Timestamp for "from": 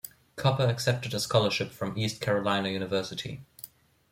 1.71-1.95